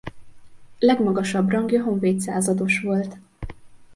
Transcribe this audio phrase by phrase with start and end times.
[0.79, 3.17] Legmagasabb rangja honvéd százados volt.